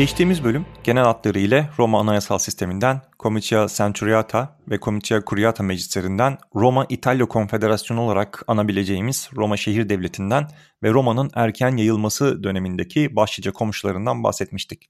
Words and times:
Geçtiğimiz 0.00 0.44
bölüm 0.44 0.66
genel 0.84 1.04
hatlarıyla 1.04 1.70
Roma 1.78 2.00
Anayasal 2.00 2.38
Sisteminden, 2.38 3.02
Comitia 3.18 3.66
Centuriata 3.68 4.56
ve 4.70 4.78
Comitia 4.78 5.22
Curiata 5.26 5.62
meclislerinden 5.62 6.38
Roma 6.54 6.86
İtalya 6.88 7.26
Konfederasyonu 7.26 8.00
olarak 8.00 8.42
anabileceğimiz 8.46 9.30
Roma 9.36 9.56
Şehir 9.56 9.88
Devleti'nden 9.88 10.48
ve 10.82 10.90
Roma'nın 10.90 11.30
erken 11.34 11.76
yayılması 11.76 12.42
dönemindeki 12.42 13.16
başlıca 13.16 13.52
komşularından 13.52 14.24
bahsetmiştik. 14.24 14.88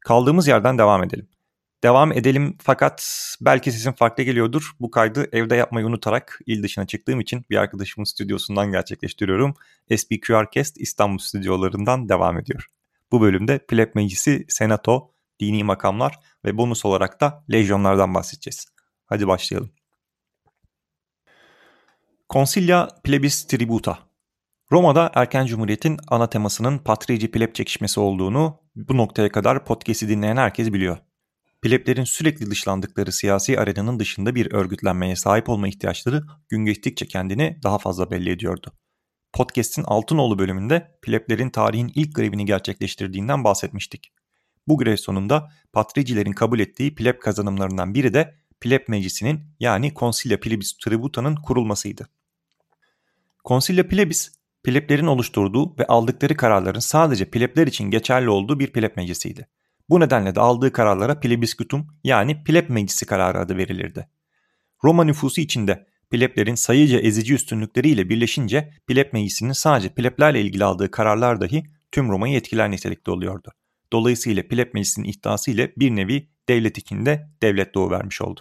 Kaldığımız 0.00 0.48
yerden 0.48 0.78
devam 0.78 1.04
edelim. 1.04 1.28
Devam 1.82 2.12
edelim 2.12 2.56
fakat 2.62 3.26
belki 3.40 3.72
sesim 3.72 3.92
farklı 3.92 4.22
geliyordur. 4.22 4.70
Bu 4.80 4.90
kaydı 4.90 5.28
evde 5.32 5.56
yapmayı 5.56 5.86
unutarak 5.86 6.40
il 6.46 6.62
dışına 6.62 6.86
çıktığım 6.86 7.20
için 7.20 7.44
bir 7.50 7.56
arkadaşımın 7.56 8.04
stüdyosundan 8.04 8.72
gerçekleştiriyorum. 8.72 9.54
SBQRcast 9.96 10.80
İstanbul 10.80 11.18
stüdyolarından 11.18 12.08
devam 12.08 12.38
ediyor. 12.38 12.66
Bu 13.12 13.20
bölümde 13.20 13.58
pleb 13.58 13.94
meclisi, 13.94 14.44
senato, 14.48 15.14
dini 15.40 15.64
makamlar 15.64 16.18
ve 16.44 16.58
bonus 16.58 16.84
olarak 16.84 17.20
da 17.20 17.44
lejyonlardan 17.52 18.14
bahsedeceğiz. 18.14 18.66
Hadi 19.06 19.26
başlayalım. 19.26 19.70
Consilia 22.30 22.88
plebis 23.04 23.46
tributa. 23.46 23.98
Roma'da 24.72 25.10
erken 25.14 25.46
cumhuriyetin 25.46 25.98
ana 26.08 26.30
temasının 26.30 26.78
patrici 26.78 27.30
pleb 27.30 27.54
çekişmesi 27.54 28.00
olduğunu 28.00 28.60
bu 28.76 28.96
noktaya 28.96 29.28
kadar 29.28 29.64
podcast'i 29.64 30.08
dinleyen 30.08 30.36
herkes 30.36 30.72
biliyor. 30.72 30.98
Pleblerin 31.62 32.04
sürekli 32.04 32.50
dışlandıkları 32.50 33.12
siyasi 33.12 33.60
arenanın 33.60 33.98
dışında 33.98 34.34
bir 34.34 34.52
örgütlenmeye 34.52 35.16
sahip 35.16 35.48
olma 35.48 35.68
ihtiyaçları 35.68 36.22
gün 36.48 36.64
geçtikçe 36.64 37.06
kendini 37.06 37.58
daha 37.62 37.78
fazla 37.78 38.10
belli 38.10 38.30
ediyordu. 38.30 38.72
Podcast'in 39.32 39.84
Altınoğlu 39.86 40.38
bölümünde 40.38 40.98
pleblerin 41.02 41.50
tarihin 41.50 41.92
ilk 41.94 42.14
grevini 42.14 42.44
gerçekleştirdiğinden 42.44 43.44
bahsetmiştik. 43.44 44.12
Bu 44.68 44.78
grev 44.78 44.96
sonunda 44.96 45.52
patricilerin 45.72 46.32
kabul 46.32 46.60
ettiği 46.60 46.94
pleb 46.94 47.20
kazanımlarından 47.20 47.94
biri 47.94 48.14
de 48.14 48.34
pleb 48.60 48.80
meclisinin 48.88 49.40
yani 49.60 49.94
Consilia 49.94 50.40
Plebis 50.40 50.72
Tributa'nın 50.72 51.36
kurulmasıydı. 51.36 52.08
Consilia 53.44 53.86
Plebis, 53.88 54.32
pleblerin 54.64 55.06
oluşturduğu 55.06 55.78
ve 55.78 55.86
aldıkları 55.86 56.36
kararların 56.36 56.80
sadece 56.80 57.30
plebler 57.30 57.66
için 57.66 57.90
geçerli 57.90 58.30
olduğu 58.30 58.58
bir 58.58 58.72
pleb 58.72 58.96
meclisiydi. 58.96 59.48
Bu 59.88 60.00
nedenle 60.00 60.34
de 60.34 60.40
aldığı 60.40 60.72
kararlara 60.72 61.20
plebiscitum 61.20 61.86
yani 62.04 62.44
pleb 62.44 62.70
meclisi 62.70 63.06
kararı 63.06 63.38
adı 63.38 63.56
verilirdi. 63.56 64.08
Roma 64.84 65.04
nüfusu 65.04 65.40
içinde 65.40 65.86
pleblerin 66.12 66.54
sayıca 66.54 66.98
ezici 66.98 67.34
üstünlükleriyle 67.34 68.08
birleşince 68.08 68.70
pleb 68.86 69.12
meclisinin 69.12 69.52
sadece 69.52 69.88
pleblerle 69.88 70.40
ilgili 70.40 70.64
aldığı 70.64 70.90
kararlar 70.90 71.40
dahi 71.40 71.62
tüm 71.92 72.10
Roma'yı 72.10 72.36
etkiler 72.36 72.70
nitelikte 72.70 73.10
oluyordu. 73.10 73.52
Dolayısıyla 73.92 74.42
pleb 74.48 74.74
meclisinin 74.74 75.08
iddiası 75.08 75.50
ile 75.50 75.72
bir 75.76 75.90
nevi 75.90 76.28
devlet 76.48 76.78
içinde 76.78 77.28
devlet 77.42 77.74
doğuvermiş 77.74 78.22
oldu. 78.22 78.40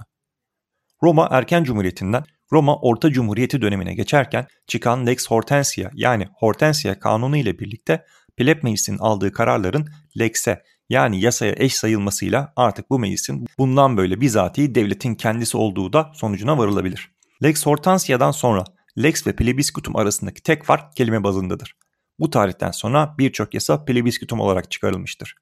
Roma 1.03 1.27
erken 1.31 1.63
cumhuriyetinden 1.63 2.23
Roma 2.51 2.75
Orta 2.75 3.11
Cumhuriyeti 3.11 3.61
dönemine 3.61 3.93
geçerken 3.93 4.47
çıkan 4.67 5.07
Lex 5.07 5.27
Hortensia 5.27 5.89
yani 5.93 6.27
Hortensia 6.33 6.99
kanunu 6.99 7.37
ile 7.37 7.59
birlikte 7.59 8.05
pleb 8.37 8.63
meclisinin 8.63 8.97
aldığı 8.97 9.31
kararların 9.31 9.87
Lex'e 10.19 10.63
yani 10.89 11.21
yasaya 11.21 11.53
eş 11.57 11.75
sayılmasıyla 11.75 12.53
artık 12.55 12.89
bu 12.89 12.99
meclisin 12.99 13.45
bundan 13.57 13.97
böyle 13.97 14.21
bizatihi 14.21 14.75
devletin 14.75 15.15
kendisi 15.15 15.57
olduğu 15.57 15.93
da 15.93 16.11
sonucuna 16.13 16.57
varılabilir. 16.57 17.11
Lex 17.43 17.65
Hortensia'dan 17.65 18.31
sonra 18.31 18.63
Lex 18.97 19.27
ve 19.27 19.35
Plebiscitum 19.35 19.95
arasındaki 19.95 20.43
tek 20.43 20.63
fark 20.63 20.95
kelime 20.95 21.23
bazındadır. 21.23 21.75
Bu 22.19 22.29
tarihten 22.29 22.71
sonra 22.71 23.15
birçok 23.17 23.53
yasa 23.53 23.85
Plebiscitum 23.85 24.39
olarak 24.39 24.71
çıkarılmıştır. 24.71 25.35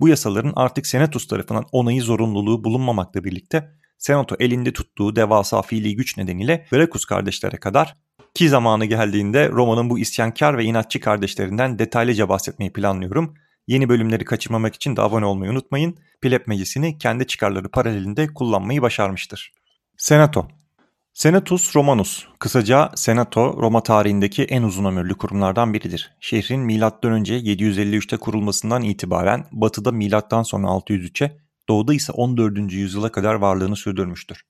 Bu 0.00 0.08
yasaların 0.08 0.52
artık 0.56 0.86
Senatus 0.86 1.26
tarafından 1.26 1.64
onayı 1.72 2.02
zorunluluğu 2.02 2.64
bulunmamakla 2.64 3.24
birlikte 3.24 3.70
Senato 3.98 4.36
elinde 4.40 4.72
tuttuğu 4.72 5.16
devasa 5.16 5.62
fiili 5.62 5.96
güç 5.96 6.16
nedeniyle 6.16 6.66
Gracchus 6.70 7.04
kardeşlere 7.04 7.56
kadar 7.56 7.96
ki 8.34 8.48
zamanı 8.48 8.84
geldiğinde 8.84 9.48
Roma'nın 9.48 9.90
bu 9.90 9.98
isyankar 9.98 10.58
ve 10.58 10.64
inatçı 10.64 11.00
kardeşlerinden 11.00 11.78
detaylıca 11.78 12.28
bahsetmeyi 12.28 12.72
planlıyorum. 12.72 13.34
Yeni 13.66 13.88
bölümleri 13.88 14.24
kaçırmamak 14.24 14.74
için 14.74 14.96
de 14.96 15.00
abone 15.02 15.26
olmayı 15.26 15.52
unutmayın. 15.52 15.96
Pleb 16.22 16.40
meclisini 16.46 16.98
kendi 16.98 17.26
çıkarları 17.26 17.70
paralelinde 17.70 18.26
kullanmayı 18.34 18.82
başarmıştır. 18.82 19.52
Senato 19.96 20.48
Senatus 21.14 21.76
Romanus, 21.76 22.26
kısaca 22.38 22.90
Senato, 22.94 23.56
Roma 23.62 23.82
tarihindeki 23.82 24.44
en 24.44 24.62
uzun 24.62 24.84
ömürlü 24.84 25.14
kurumlardan 25.14 25.74
biridir. 25.74 26.16
Şehrin 26.20 26.60
M.Ö. 26.60 26.76
753'te 26.76 28.16
kurulmasından 28.16 28.82
itibaren 28.82 29.46
batıda 29.52 29.92
M.Ö. 29.92 30.44
sonra 30.44 30.66
603'e, 30.66 31.38
doğuda 31.68 31.94
ise 31.94 32.12
14. 32.12 32.72
yüzyıla 32.72 33.12
kadar 33.12 33.34
varlığını 33.34 33.76
sürdürmüştür. 33.76 34.42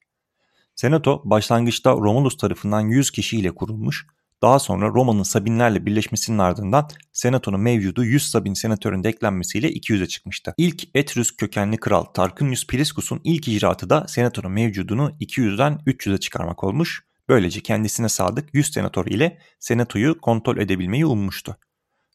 Senato 0.74 1.22
başlangıçta 1.24 1.92
Romulus 1.92 2.36
tarafından 2.36 2.80
100 2.80 3.10
kişiyle 3.10 3.50
kurulmuş, 3.50 4.06
daha 4.42 4.58
sonra 4.58 4.88
Roma'nın 4.88 5.22
Sabinlerle 5.22 5.86
birleşmesinin 5.86 6.38
ardından 6.38 6.88
Senato'nun 7.12 7.60
mevcudu 7.60 8.04
100 8.04 8.30
Sabin 8.30 8.54
senatörün 8.54 9.04
de 9.04 9.08
eklenmesiyle 9.08 9.72
200'e 9.72 10.06
çıkmıştı. 10.06 10.54
İlk 10.56 10.88
Etrüs 10.94 11.36
kökenli 11.36 11.76
kral 11.76 12.04
Tarquinius 12.04 12.66
Priscus'un 12.66 13.20
ilk 13.24 13.48
icraatı 13.48 13.90
da 13.90 14.08
Senato'nun 14.08 14.52
mevcudunu 14.52 15.12
200'den 15.20 15.80
300'e 15.86 16.18
çıkarmak 16.18 16.64
olmuş. 16.64 17.04
Böylece 17.28 17.60
kendisine 17.60 18.08
sadık 18.08 18.48
100 18.52 18.72
senatör 18.72 19.06
ile 19.06 19.38
Senato'yu 19.58 20.20
kontrol 20.20 20.56
edebilmeyi 20.56 21.06
ummuştu. 21.06 21.56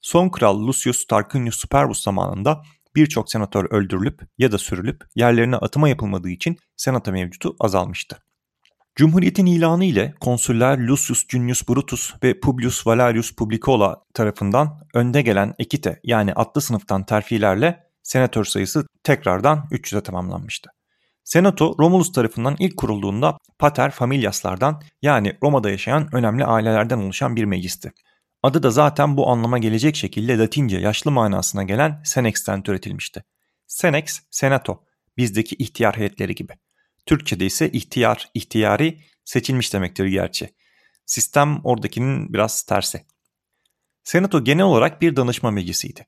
Son 0.02 0.30
kral 0.30 0.68
Lucius 0.68 1.06
Tarquinius 1.06 1.56
Superbus 1.56 2.04
zamanında 2.04 2.64
birçok 2.96 3.32
senatör 3.32 3.68
öldürülüp 3.72 4.22
ya 4.38 4.52
da 4.52 4.58
sürülüp 4.58 5.04
yerlerine 5.16 5.56
atıma 5.56 5.90
yapılmadığı 5.90 6.30
için 6.30 6.58
senato 6.78 7.12
mevcudu 7.12 7.56
azalmıştı. 7.60 8.27
Cumhuriyetin 8.98 9.46
ilanı 9.46 9.86
ile 9.86 10.14
konsüller 10.20 10.78
Lucius 10.78 11.28
Junius 11.28 11.70
Brutus 11.70 12.14
ve 12.24 12.40
Publius 12.40 12.88
Valerius 12.88 13.32
Publicola 13.32 14.04
tarafından 14.14 14.88
önde 14.94 15.22
gelen 15.22 15.54
ekite 15.60 16.00
yani 16.04 16.34
atlı 16.34 16.62
sınıftan 16.62 17.06
terfilerle 17.06 17.84
senatör 18.04 18.46
sayısı 18.46 18.88
tekrardan 19.04 19.68
300'e 19.72 20.02
tamamlanmıştı. 20.02 20.70
Senato 21.24 21.76
Romulus 21.80 22.12
tarafından 22.12 22.56
ilk 22.60 22.78
kurulduğunda 22.78 23.38
pater 23.60 23.92
familiaslardan 23.92 24.82
yani 25.02 25.38
Roma'da 25.44 25.70
yaşayan 25.70 26.16
önemli 26.16 26.46
ailelerden 26.46 26.98
oluşan 26.98 27.36
bir 27.36 27.46
meclisti. 27.46 27.92
Adı 28.44 28.64
da 28.64 28.72
zaten 28.72 29.18
bu 29.18 29.30
anlama 29.30 29.58
gelecek 29.58 29.96
şekilde 29.96 30.38
Latince 30.38 30.78
yaşlı 30.78 31.12
manasına 31.12 31.64
gelen 31.64 32.02
senex'ten 32.04 32.64
türetilmişti. 32.64 33.24
Senex, 33.68 34.22
senato, 34.32 34.84
bizdeki 35.18 35.56
ihtiyar 35.56 35.98
heyetleri 35.98 36.36
gibi. 36.36 36.54
Türkçe'de 37.08 37.46
ise 37.46 37.72
ihtiyar, 37.72 38.30
ihtiyari 38.34 39.00
seçilmiş 39.26 39.74
demektir 39.74 40.06
gerçi. 40.06 40.50
Sistem 41.06 41.62
oradakinin 41.64 42.34
biraz 42.34 42.64
tersi. 42.64 43.06
Senato 44.04 44.44
genel 44.44 44.66
olarak 44.66 45.02
bir 45.02 45.16
danışma 45.16 45.52
meclisiydi 45.52 46.08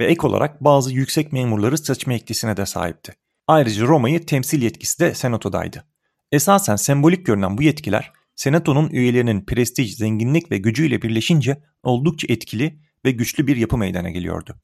ve 0.00 0.06
ek 0.06 0.26
olarak 0.26 0.64
bazı 0.64 0.92
yüksek 0.92 1.32
memurları 1.32 1.78
seçme 1.78 2.14
yetkisine 2.14 2.56
de 2.56 2.66
sahipti. 2.66 3.12
Ayrıca 3.46 3.86
Roma'yı 3.86 4.26
temsil 4.26 4.62
yetkisi 4.62 5.00
de 5.00 5.14
senatodaydı. 5.14 5.84
Esasen 6.32 6.76
sembolik 6.76 7.26
görünen 7.26 7.58
bu 7.58 7.62
yetkiler 7.62 8.12
senatonun 8.36 8.88
üyelerinin 8.90 9.44
prestij, 9.44 9.96
zenginlik 9.96 10.50
ve 10.50 10.58
gücüyle 10.58 11.02
birleşince 11.02 11.62
oldukça 11.82 12.26
etkili 12.32 12.80
ve 13.04 13.10
güçlü 13.10 13.46
bir 13.46 13.56
yapı 13.56 13.78
meydana 13.78 14.10
geliyordu. 14.10 14.60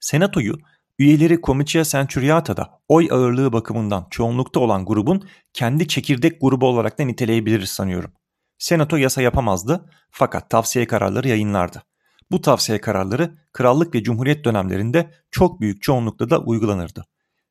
Senatoyu 0.00 0.58
Üyeleri 0.98 1.40
Comitia 1.42 1.84
Centuriata'da 1.84 2.80
oy 2.88 3.08
ağırlığı 3.10 3.52
bakımından 3.52 4.06
çoğunlukta 4.10 4.60
olan 4.60 4.86
grubun 4.86 5.28
kendi 5.52 5.88
çekirdek 5.88 6.40
grubu 6.40 6.66
olarak 6.66 6.98
da 6.98 7.02
niteleyebiliriz 7.02 7.70
sanıyorum. 7.70 8.12
Senato 8.58 8.96
yasa 8.96 9.22
yapamazdı 9.22 9.90
fakat 10.10 10.50
tavsiye 10.50 10.86
kararları 10.86 11.28
yayınlardı. 11.28 11.82
Bu 12.30 12.40
tavsiye 12.40 12.80
kararları 12.80 13.34
krallık 13.52 13.94
ve 13.94 14.02
cumhuriyet 14.02 14.44
dönemlerinde 14.44 15.10
çok 15.30 15.60
büyük 15.60 15.82
çoğunlukla 15.82 16.30
da 16.30 16.38
uygulanırdı. 16.40 17.04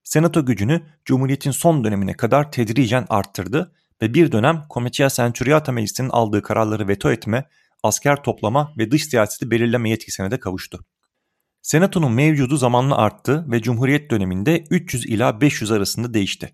Senato 0.04 0.46
gücünü 0.46 0.82
cumhuriyetin 1.06 1.52
son 1.52 1.84
dönemine 1.84 2.14
kadar 2.14 2.52
tedricen 2.52 3.06
arttırdı 3.10 3.74
ve 4.02 4.14
bir 4.14 4.32
dönem 4.32 4.64
Comitia 4.74 5.10
Centuriata 5.10 5.72
Meclisi'nin 5.72 6.10
aldığı 6.10 6.42
kararları 6.42 6.88
veto 6.88 7.12
etme, 7.12 7.46
asker 7.84 8.24
toplama 8.24 8.74
ve 8.78 8.92
dış 8.92 9.06
siyaseti 9.06 9.52
belirleme 9.52 9.90
yetkisine 9.90 10.32
de 10.32 10.40
kavuştu. 10.40 10.86
Senato'nun 11.66 12.12
mevcudu 12.12 12.58
zamanla 12.58 12.98
arttı 12.98 13.46
ve 13.52 13.62
Cumhuriyet 13.62 14.12
döneminde 14.12 14.64
300 14.70 15.06
ila 15.06 15.42
500 15.42 15.72
arasında 15.72 16.14
değişti. 16.14 16.54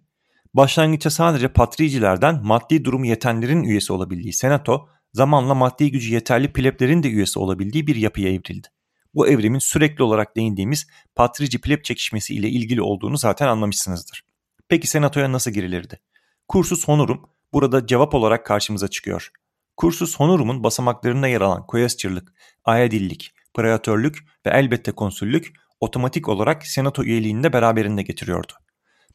Başlangıçta 0.54 1.10
sadece 1.10 1.48
patricilerden 1.48 2.42
maddi 2.44 2.86
durumu 2.86 3.06
yetenlerin 3.06 3.63
üyesi 3.63 3.94
olabildiği 3.94 4.34
Senato, 4.34 4.90
zamanla 5.13 5.56
maddi 5.56 5.92
gücü 5.92 6.13
yeterli 6.13 6.54
pleblerin 6.54 7.04
de 7.04 7.10
üyesi 7.10 7.40
olabildiği 7.40 7.88
bir 7.88 7.96
yapıya 7.96 8.30
evrildi. 8.30 8.68
Bu 9.13 9.28
evrimin 9.28 9.60
sürekli 9.60 10.04
olarak 10.04 10.36
değindiğimiz 10.36 10.88
patrici 11.16 11.62
pleb 11.62 11.84
çekişmesi 11.84 12.36
ile 12.36 12.50
ilgili 12.50 12.81
olduğunu 12.81 13.18
zaten 13.18 13.48
anlamışsınızdır. 13.48 14.25
Peki 14.68 14.88
Senato'ya 14.88 15.31
nasıl 15.31 15.52
girilirdi? 15.52 16.00
Kursus 16.48 16.88
honorum 16.88 17.30
burada 17.54 17.88
cevap 17.88 18.13
olarak 18.13 18.46
karşımıza 18.46 18.88
çıkıyor. 18.88 19.30
Kursus 19.78 20.19
honorum'un 20.19 20.63
basamaklarında 20.63 21.28
yer 21.28 21.42
alan 21.42 21.68
koyasçırlık, 21.68 22.34
ayadillik, 22.66 23.31
preatörlük 23.53 24.18
ve 24.45 24.50
elbette 24.50 24.92
konsüllük 24.92 25.53
otomatik 25.80 26.30
olarak 26.30 26.68
senato 26.68 27.03
üyeliğini 27.03 27.44
de 27.44 27.53
beraberinde 27.53 28.01
getiriyordu. 28.01 28.53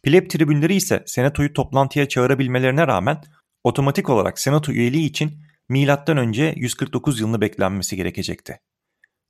Pleb 0.02 0.30
tribünleri 0.30 0.74
ise 0.74 1.02
senatoyu 1.06 1.52
toplantıya 1.52 2.08
çağırabilmelerine 2.08 2.86
rağmen 2.86 3.22
otomatik 3.64 4.10
olarak 4.10 4.38
senato 4.38 4.72
üyeliği 4.72 5.06
için 5.06 5.42
M.Ö. 5.68 6.52
149 6.56 7.20
yılını 7.20 7.40
beklenmesi 7.40 7.96
gerekecekti. 7.96 8.58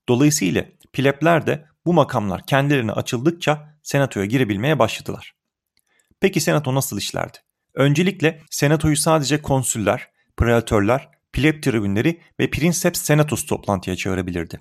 Dolayısıyla 0.09 0.65
plebler 0.93 1.47
de 1.47 1.65
bu 1.87 1.93
makamlar 1.93 2.47
kendilerine 2.47 2.93
açıldıkça 2.93 3.79
senatoya 3.83 4.27
girebilmeye 4.27 4.79
başladılar. 4.79 5.33
Peki 6.21 6.41
senato 6.41 6.75
nasıl 6.75 6.99
işlerdi? 6.99 7.39
Öncelikle 7.75 8.43
senatoyu 8.51 8.97
sadece 8.97 9.43
konsüller, 9.43 10.09
preatörler, 10.37 11.09
pleb 11.33 11.63
tribünleri 11.63 12.21
ve 12.41 12.51
princeps 12.51 13.01
senatus 13.01 13.47
toplantıya 13.47 13.97
çağırabilirdi. 13.97 14.61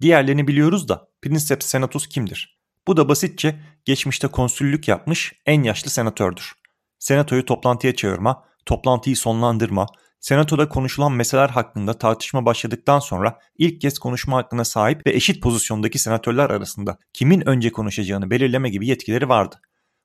Diğerlerini 0.00 0.48
biliyoruz 0.48 0.88
da 0.88 1.08
princeps 1.22 1.66
senatus 1.66 2.06
kimdir? 2.06 2.60
Bu 2.86 2.96
da 2.96 3.08
basitçe 3.08 3.60
geçmişte 3.84 4.28
konsüllük 4.28 4.88
yapmış 4.88 5.32
en 5.46 5.62
yaşlı 5.62 5.90
senatördür. 5.90 6.52
Senatoyu 6.98 7.44
toplantıya 7.44 7.96
çağırma, 7.96 8.44
toplantıyı 8.66 9.16
sonlandırma, 9.16 9.86
senatoda 10.20 10.68
konuşulan 10.68 11.12
meseleler 11.12 11.48
hakkında 11.48 11.98
tartışma 11.98 12.46
başladıktan 12.46 12.98
sonra 12.98 13.38
ilk 13.58 13.80
kez 13.80 13.98
konuşma 13.98 14.36
hakkına 14.36 14.64
sahip 14.64 15.06
ve 15.06 15.10
eşit 15.10 15.42
pozisyondaki 15.42 15.98
senatörler 15.98 16.50
arasında 16.50 16.98
kimin 17.12 17.48
önce 17.48 17.72
konuşacağını 17.72 18.30
belirleme 18.30 18.70
gibi 18.70 18.86
yetkileri 18.86 19.28
vardı. 19.28 19.56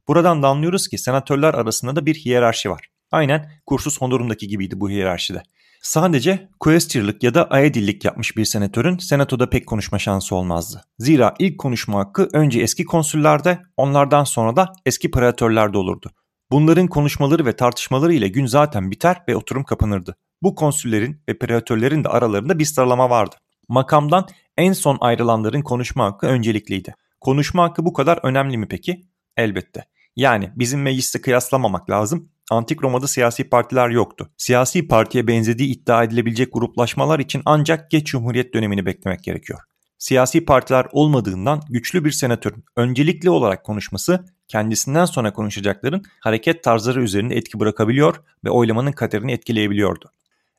Buradan 0.07 0.43
da 0.43 0.47
anlıyoruz 0.47 0.87
ki 0.87 0.97
senatörler 0.97 1.53
arasında 1.53 1.95
da 1.95 2.05
bir 2.05 2.15
hiyerarşi 2.15 2.69
var. 2.69 2.89
Aynen 3.11 3.51
kursus 3.65 4.01
Honduram'daki 4.01 4.47
gibiydi 4.47 4.79
bu 4.79 4.89
hiyerarşide. 4.89 5.43
Sadece 5.85 6.49
quaestorluk 6.59 7.23
ya 7.23 7.33
da 7.33 7.47
aedillik 7.49 8.05
yapmış 8.05 8.37
bir 8.37 8.45
senatörün 8.45 8.97
senatoda 8.97 9.49
pek 9.49 9.67
konuşma 9.67 9.99
şansı 9.99 10.35
olmazdı. 10.35 10.81
Zira 10.99 11.35
ilk 11.39 11.57
konuşma 11.59 11.99
hakkı 11.99 12.29
önce 12.33 12.59
eski 12.59 12.85
konsüllerde, 12.85 13.59
onlardan 13.77 14.23
sonra 14.23 14.55
da 14.55 14.73
eski 14.85 15.11
preatörlerde 15.11 15.77
olurdu. 15.77 16.11
Bunların 16.51 16.87
konuşmaları 16.87 17.45
ve 17.45 17.55
tartışmaları 17.55 18.13
ile 18.13 18.27
gün 18.27 18.45
zaten 18.45 18.91
biter 18.91 19.23
ve 19.27 19.35
oturum 19.35 19.63
kapanırdı. 19.63 20.15
Bu 20.41 20.55
konsüllerin 20.55 21.23
ve 21.29 21.37
preatörlerin 21.37 22.03
de 22.03 22.09
aralarında 22.09 22.59
bir 22.59 22.65
sıralama 22.65 23.09
vardı. 23.09 23.35
Makamdan 23.69 24.27
en 24.57 24.73
son 24.73 24.97
ayrılanların 25.01 25.61
konuşma 25.61 26.05
hakkı 26.05 26.27
öncelikliydi. 26.27 26.95
Konuşma 27.21 27.63
hakkı 27.63 27.85
bu 27.85 27.93
kadar 27.93 28.19
önemli 28.23 28.57
mi 28.57 28.67
peki? 28.67 29.01
Elbette. 29.37 29.85
Yani 30.15 30.51
bizim 30.55 30.81
mecliste 30.81 31.21
kıyaslamamak 31.21 31.89
lazım. 31.89 32.29
Antik 32.51 32.83
Roma'da 32.83 33.07
siyasi 33.07 33.49
partiler 33.49 33.89
yoktu. 33.89 34.29
Siyasi 34.37 34.87
partiye 34.87 35.27
benzediği 35.27 35.69
iddia 35.69 36.03
edilebilecek 36.03 36.53
gruplaşmalar 36.53 37.19
için 37.19 37.41
ancak 37.45 37.91
geç 37.91 38.07
cumhuriyet 38.07 38.53
dönemini 38.53 38.85
beklemek 38.85 39.23
gerekiyor. 39.23 39.59
Siyasi 39.97 40.45
partiler 40.45 40.87
olmadığından 40.91 41.61
güçlü 41.69 42.05
bir 42.05 42.11
senatörün 42.11 42.63
öncelikli 42.75 43.29
olarak 43.29 43.63
konuşması 43.63 44.25
kendisinden 44.47 45.05
sonra 45.05 45.33
konuşacakların 45.33 46.03
hareket 46.19 46.63
tarzları 46.63 47.03
üzerinde 47.03 47.35
etki 47.35 47.59
bırakabiliyor 47.59 48.15
ve 48.43 48.49
oylamanın 48.49 48.91
kaderini 48.91 49.31
etkileyebiliyordu. 49.31 50.11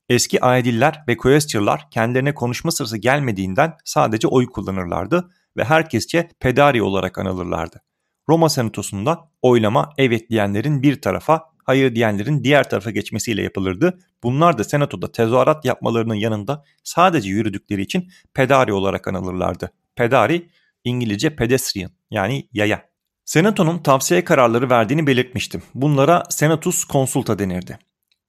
Eski 0.09 0.45
aediller 0.45 1.05
ve 1.09 1.17
quaestorlar 1.17 1.91
kendilerine 1.91 2.35
konuşma 2.35 2.71
sırası 2.71 2.97
gelmediğinden 2.99 3.75
sadece 3.85 4.29
oy 4.29 4.47
kullanırlardı 4.47 5.31
ve 5.57 5.65
herkesçe 5.65 6.29
pedari 6.41 6.83
olarak 6.83 7.19
anılırlardı. 7.19 7.83
Roma 8.29 8.49
Senatosu'nda 8.49 9.31
oylama 9.43 9.93
evet 9.99 10.31
diyenlerin 10.31 10.83
bir 10.83 11.01
tarafa, 11.01 11.43
hayır 11.67 11.95
diyenlerin 11.95 12.45
diğer 12.45 12.71
tarafa 12.71 12.91
geçmesiyle 12.91 13.43
yapılırdı. 13.43 13.99
Bunlar 14.23 14.59
da 14.59 14.65
senatoda 14.65 15.13
tezahürat 15.13 15.65
yapmalarının 15.65 16.15
yanında 16.15 16.65
sadece 16.85 17.29
yürüdükleri 17.29 17.83
için 17.83 18.11
pedari 18.35 18.73
olarak 18.73 19.09
anılırlardı. 19.09 19.71
Pedari 19.97 20.49
İngilizce 20.85 21.37
pedestrian 21.37 21.91
yani 22.11 22.49
yaya. 22.53 22.83
Senato'nun 23.25 23.79
tavsiye 23.79 24.25
kararları 24.25 24.71
verdiğini 24.71 25.07
belirtmiştim. 25.07 25.63
Bunlara 25.75 26.23
senatus 26.31 26.89
consulta 26.89 27.39
denirdi. 27.39 27.79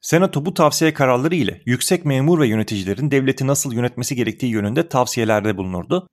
Senato 0.01 0.45
bu 0.45 0.54
tavsiye 0.54 0.94
kararları 0.94 1.36
ile 1.36 1.62
yüksek 1.66 2.06
memur 2.06 2.39
ve 2.39 2.48
yöneticilerin 2.48 3.12
devleti 3.12 3.48
nasıl 3.48 3.74
yönetmesi 3.74 4.16
gerektiği 4.16 4.48
yönünde 4.48 4.89
tavsiyelerde 4.89 5.57
bulunurdu 5.57 6.07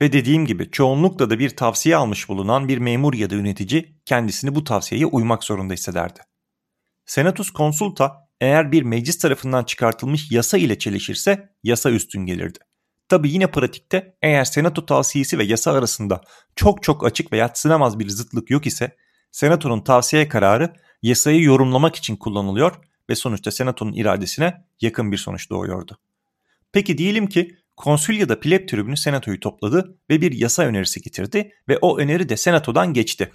ve 0.00 0.12
dediğim 0.12 0.46
gibi 0.46 0.70
çoğunlukla 0.70 1.30
da 1.30 1.38
bir 1.38 1.50
tavsiye 1.50 1.96
almış 1.96 2.28
bulunan 2.28 2.68
bir 2.68 2.78
memur 2.78 3.14
ya 3.14 3.30
da 3.30 3.34
yönetici 3.34 3.94
kendisini 4.04 4.54
bu 4.54 4.64
tavsiyeye 4.64 5.06
uymak 5.06 5.44
zorunda 5.44 5.74
hissederdi. 5.74 6.20
Senatus 7.06 7.52
consulta 7.52 8.28
eğer 8.40 8.72
bir 8.72 8.82
meclis 8.82 9.18
tarafından 9.18 9.64
çıkartılmış 9.64 10.30
yasa 10.30 10.58
ile 10.58 10.78
çelişirse 10.78 11.50
yasa 11.62 11.90
üstün 11.90 12.26
gelirdi. 12.26 12.58
Tabi 13.08 13.30
yine 13.30 13.50
pratikte 13.50 14.16
eğer 14.22 14.44
senato 14.44 14.86
tavsiyesi 14.86 15.38
ve 15.38 15.44
yasa 15.44 15.72
arasında 15.72 16.20
çok 16.56 16.82
çok 16.82 17.06
açık 17.06 17.32
ve 17.32 17.36
yatsınamaz 17.36 17.98
bir 17.98 18.08
zıtlık 18.08 18.50
yok 18.50 18.66
ise 18.66 18.96
senatonun 19.32 19.80
tavsiye 19.80 20.28
kararı 20.28 20.72
yasayı 21.02 21.42
yorumlamak 21.42 21.96
için 21.96 22.16
kullanılıyor 22.16 22.76
ve 23.10 23.14
sonuçta 23.14 23.50
senatonun 23.50 23.92
iradesine 23.92 24.64
yakın 24.80 25.12
bir 25.12 25.16
sonuç 25.16 25.50
doğuyordu. 25.50 25.98
Peki 26.72 26.98
diyelim 26.98 27.26
ki 27.26 27.56
konsül 27.76 28.20
ya 28.20 28.28
da 28.28 28.40
pleb 28.40 28.68
tribünü 28.68 28.96
senatoyu 28.96 29.40
topladı 29.40 29.98
ve 30.10 30.20
bir 30.20 30.32
yasa 30.32 30.62
önerisi 30.62 31.02
getirdi 31.02 31.52
ve 31.68 31.78
o 31.78 31.98
öneri 31.98 32.28
de 32.28 32.36
senatodan 32.36 32.92
geçti. 32.92 33.30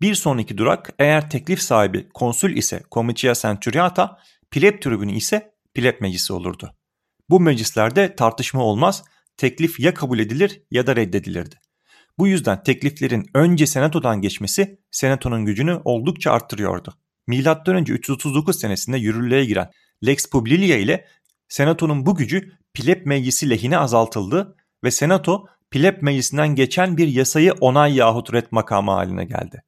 Bir 0.00 0.14
sonraki 0.14 0.58
durak 0.58 0.94
eğer 0.98 1.30
teklif 1.30 1.62
sahibi 1.62 2.08
konsül 2.08 2.56
ise 2.56 2.82
Comitia 2.92 3.34
Centuriata, 3.34 4.18
pleb 4.50 4.82
tribünü 4.82 5.12
ise 5.12 5.52
pleb 5.74 6.00
meclisi 6.00 6.32
olurdu. 6.32 6.74
Bu 7.30 7.40
meclislerde 7.40 8.16
tartışma 8.16 8.62
olmaz, 8.62 9.04
teklif 9.36 9.80
ya 9.80 9.94
kabul 9.94 10.18
edilir 10.18 10.62
ya 10.70 10.86
da 10.86 10.96
reddedilirdi. 10.96 11.54
Bu 12.18 12.28
yüzden 12.28 12.62
tekliflerin 12.62 13.26
önce 13.34 13.66
senatodan 13.66 14.20
geçmesi 14.20 14.80
senatonun 14.90 15.44
gücünü 15.44 15.80
oldukça 15.84 16.32
arttırıyordu. 16.32 16.94
M.Ö. 17.26 17.82
339 17.88 18.60
senesinde 18.60 18.98
yürürlüğe 18.98 19.44
giren 19.44 19.70
Lex 20.06 20.30
Publilia 20.30 20.76
ile 20.76 21.06
senatonun 21.48 22.06
bu 22.06 22.16
gücü 22.16 22.52
pleb 22.74 23.06
meclisi 23.06 23.50
lehine 23.50 23.78
azaltıldı 23.78 24.56
ve 24.84 24.90
senato 24.90 25.46
pleb 25.70 26.02
meclisinden 26.02 26.54
geçen 26.54 26.96
bir 26.96 27.08
yasayı 27.08 27.52
onay 27.52 27.96
yahut 27.96 28.34
red 28.34 28.46
makamı 28.50 28.90
haline 28.90 29.24
geldi. 29.24 29.62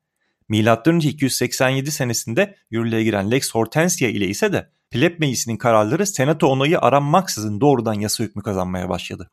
M.Ö. 0.48 0.98
287 0.98 1.90
senesinde 1.90 2.56
yürürlüğe 2.70 3.04
giren 3.04 3.30
Lex 3.30 3.54
Hortensia 3.54 4.08
ile 4.08 4.26
ise 4.26 4.52
de 4.52 4.70
pleb 4.90 5.20
meclisinin 5.20 5.56
kararları 5.56 6.06
senato 6.06 6.46
onayı 6.46 6.78
aranmaksızın 6.78 7.60
doğrudan 7.60 7.94
yasa 7.94 8.24
hükmü 8.24 8.42
kazanmaya 8.42 8.88
başladı. 8.88 9.30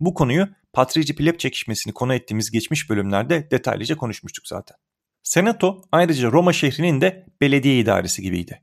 Bu 0.00 0.14
konuyu 0.14 0.48
patrici 0.72 1.14
pleb 1.14 1.38
çekişmesini 1.38 1.94
konu 1.94 2.14
ettiğimiz 2.14 2.50
geçmiş 2.50 2.90
bölümlerde 2.90 3.50
detaylıca 3.50 3.96
konuşmuştuk 3.96 4.46
zaten. 4.46 4.76
Senato 5.22 5.82
ayrıca 5.92 6.32
Roma 6.32 6.52
şehrinin 6.52 7.00
de 7.00 7.26
belediye 7.40 7.78
idaresi 7.78 8.22
gibiydi. 8.22 8.62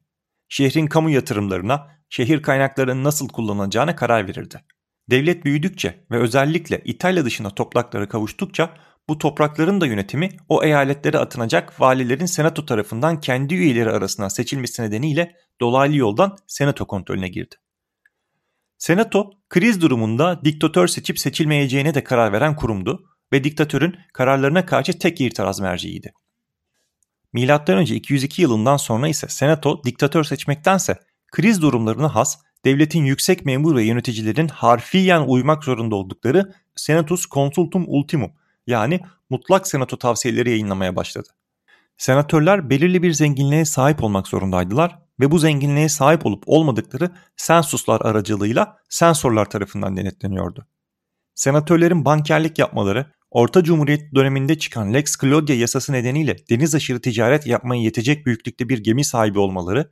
Şehrin 0.50 0.88
kamu 0.88 1.10
yatırımlarına, 1.10 1.88
şehir 2.10 2.42
kaynaklarının 2.42 3.04
nasıl 3.04 3.28
kullanılacağına 3.30 3.96
karar 3.96 4.28
verirdi. 4.28 4.62
Devlet 5.10 5.46
büyüdükçe 5.46 6.06
ve 6.12 6.18
özellikle 6.18 6.82
İtalya 6.86 7.26
dışında 7.26 7.50
topraklara 7.50 8.10
kavuştukça 8.10 8.74
bu 9.10 9.18
toprakların 9.18 9.82
da 9.82 9.86
yönetimi 9.86 10.30
o 10.50 10.64
eyaletlere 10.64 11.18
atınacak 11.18 11.82
valilerin 11.82 12.26
senato 12.26 12.66
tarafından 12.66 13.20
kendi 13.20 13.56
üyeleri 13.56 13.92
arasından 13.92 14.28
seçilmesi 14.28 14.82
nedeniyle 14.82 15.36
dolaylı 15.62 15.96
yoldan 15.96 16.38
senato 16.48 16.88
kontrolüne 16.88 17.28
girdi. 17.28 17.56
Senato 18.78 19.32
kriz 19.50 19.82
durumunda 19.82 20.42
diktatör 20.46 20.88
seçip 20.88 21.20
seçilmeyeceğine 21.20 21.94
de 21.94 22.04
karar 22.04 22.34
veren 22.34 22.56
kurumdu 22.56 23.06
ve 23.34 23.44
diktatörün 23.44 23.96
kararlarına 24.14 24.66
karşı 24.66 25.00
tek 25.00 25.22
itiraz 25.22 25.60
merciiydi. 25.60 26.14
M.Ö. 27.34 27.82
202 27.82 28.42
yılından 28.42 28.78
sonra 28.78 29.08
ise 29.08 29.28
senato 29.28 29.84
diktatör 29.84 30.24
seçmektense 30.24 31.00
kriz 31.32 31.62
durumlarına 31.62 32.16
has 32.16 32.38
devletin 32.66 33.06
yüksek 33.06 33.46
memur 33.46 33.76
ve 33.76 33.84
yöneticilerin 33.84 34.48
harfiyen 34.48 35.22
uymak 35.22 35.64
zorunda 35.64 35.96
oldukları 35.96 36.54
Senatus 36.76 37.30
Consultum 37.30 37.86
Ultimum 37.88 38.32
yani 38.68 39.00
mutlak 39.30 39.68
senato 39.68 39.98
tavsiyeleri 39.98 40.50
yayınlamaya 40.50 40.96
başladı. 40.96 41.30
Senatörler 41.98 42.70
belirli 42.70 43.04
bir 43.04 43.12
zenginliğe 43.12 43.66
sahip 43.66 44.04
olmak 44.04 44.28
zorundaydılar 44.28 45.00
ve 45.20 45.32
bu 45.32 45.40
zenginliğe 45.40 45.90
sahip 45.90 46.26
olup 46.26 46.44
olmadıkları 46.46 47.12
sensuslar 47.38 48.02
aracılığıyla 48.02 48.78
sensorlar 48.90 49.50
tarafından 49.50 49.98
denetleniyordu. 49.98 50.68
Senatörlerin 51.36 52.06
bankerlik 52.06 52.60
yapmaları, 52.60 53.12
Orta 53.32 53.64
Cumhuriyet 53.64 54.16
döneminde 54.16 54.58
çıkan 54.58 54.94
Lex 54.94 55.18
Claudia 55.18 55.56
yasası 55.56 55.94
nedeniyle 55.94 56.36
deniz 56.50 56.76
aşırı 56.76 57.02
ticaret 57.02 57.48
yapmaya 57.48 57.82
yetecek 57.82 58.26
büyüklükte 58.26 58.70
bir 58.70 58.78
gemi 58.78 59.06
sahibi 59.06 59.40
olmaları, 59.40 59.90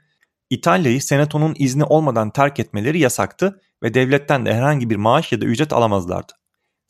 İtalya'yı 0.50 1.01
senatonun 1.01 1.56
izni 1.60 1.84
olmadan 1.84 2.30
terk 2.30 2.60
etmeleri 2.60 3.00
yasaktı 3.00 3.62
ve 3.84 3.94
devletten 3.94 4.46
de 4.46 4.53
herhangi 4.53 4.89
bir 4.89 4.96
maaş 4.96 5.32
ya 5.32 5.42
da 5.42 5.46
ücret 5.46 5.74
alamazlardı. 5.74 6.34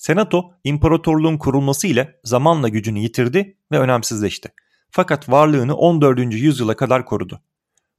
Senato 0.03 0.53
imparatorluğun 0.63 1.37
kurulması 1.37 1.87
ile 1.87 2.19
zamanla 2.23 2.69
gücünü 2.69 2.99
yitirdi 2.99 3.57
ve 3.71 3.79
önemsizleşti. 3.79 4.49
Fakat 4.89 5.29
varlığını 5.29 5.75
14. 5.75 6.19
yüzyıla 6.33 6.75
kadar 6.75 7.05
korudu. 7.05 7.41